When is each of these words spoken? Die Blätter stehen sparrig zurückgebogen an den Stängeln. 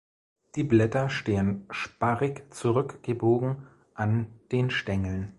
Die 0.55 0.63
Blätter 0.63 1.11
stehen 1.11 1.67
sparrig 1.69 2.51
zurückgebogen 2.51 3.67
an 3.93 4.25
den 4.51 4.71
Stängeln. 4.71 5.29